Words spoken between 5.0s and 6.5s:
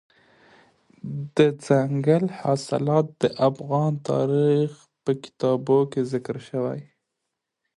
په کتابونو کې ذکر